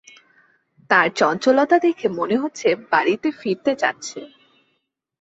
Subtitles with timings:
[0.89, 4.19] তার চঞ্চলতা দেখে মনে হচ্ছে বাড়িতে ফিরতে চাচ্ছে।